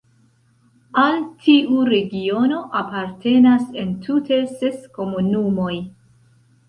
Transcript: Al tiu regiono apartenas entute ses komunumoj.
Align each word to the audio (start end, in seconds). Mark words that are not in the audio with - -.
Al 1.01 1.19
tiu 1.43 1.83
regiono 1.91 2.63
apartenas 2.81 3.67
entute 3.85 4.41
ses 4.55 4.83
komunumoj. 4.97 5.73